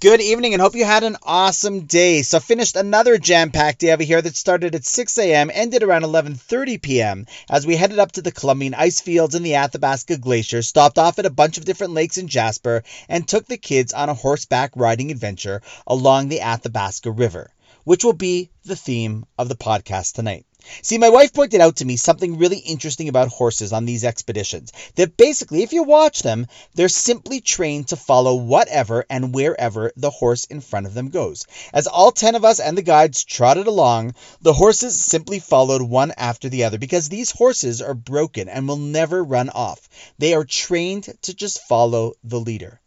[0.00, 2.22] Good evening and hope you had an awesome day.
[2.22, 6.80] So finished another jam-packed day over here that started at 6 a.m., ended around 11:30
[6.80, 7.26] p.m.
[7.50, 11.18] as we headed up to the Columbia ice fields and the Athabasca Glacier, stopped off
[11.18, 14.70] at a bunch of different lakes in Jasper, and took the kids on a horseback
[14.76, 17.50] riding adventure along the Athabasca River,
[17.82, 20.46] which will be the theme of the podcast tonight.
[20.82, 24.72] See, my wife pointed out to me something really interesting about horses on these expeditions.
[24.96, 30.10] That basically, if you watch them, they're simply trained to follow whatever and wherever the
[30.10, 31.46] horse in front of them goes.
[31.72, 36.12] As all 10 of us and the guides trotted along, the horses simply followed one
[36.16, 39.88] after the other because these horses are broken and will never run off.
[40.18, 42.80] They are trained to just follow the leader.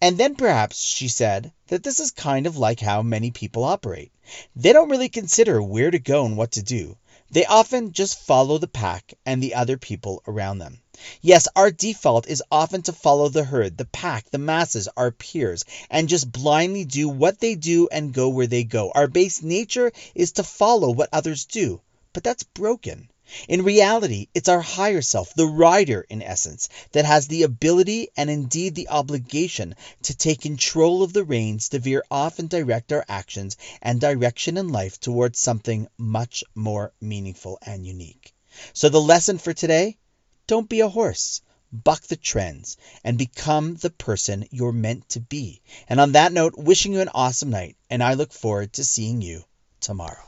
[0.00, 4.10] And then perhaps she said that this is kind of like how many people operate.
[4.56, 6.96] They don't really consider where to go and what to do.
[7.32, 10.80] They often just follow the pack and the other people around them.
[11.22, 15.64] Yes, our default is often to follow the herd, the pack, the masses, our peers,
[15.88, 18.90] and just blindly do what they do and go where they go.
[18.90, 21.80] Our base nature is to follow what others do,
[22.12, 23.08] but that's broken.
[23.48, 28.28] In reality, it's our higher self, the rider in essence, that has the ability and
[28.28, 33.04] indeed the obligation to take control of the reins to veer off and direct our
[33.08, 38.34] actions and direction in life towards something much more meaningful and unique.
[38.72, 39.96] So the lesson for today
[40.46, 41.40] don't be a horse.
[41.72, 45.62] Buck the trends and become the person you're meant to be.
[45.88, 49.22] And on that note, wishing you an awesome night, and I look forward to seeing
[49.22, 49.44] you
[49.80, 50.26] tomorrow.